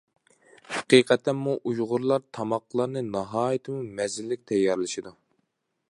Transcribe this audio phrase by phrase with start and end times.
[0.75, 5.15] ھەقىقەتەنمۇ ئۇيغۇرلار تاماقلارنى ناھايىتىمۇ مەززىلىك تەييارلىشىدۇ.